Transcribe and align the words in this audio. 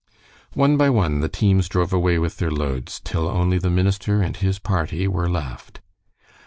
One 0.55 0.77
by 0.77 0.89
one 0.89 1.19
the 1.19 1.29
teams 1.29 1.69
drove 1.69 1.93
away 1.93 2.17
with 2.17 2.37
their 2.37 2.49
loads, 2.49 2.99
till 3.03 3.27
only 3.27 3.59
the 3.59 3.69
minister 3.69 4.19
and 4.19 4.35
his 4.35 4.57
party 4.57 5.07
were 5.07 5.29
left. 5.29 5.79